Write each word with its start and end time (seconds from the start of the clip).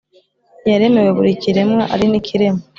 Yaremewe 0.69 1.11
buri 1.17 1.31
kiremwa 1.41 1.83
ari 1.93 2.05
n'ikirema 2.09 2.61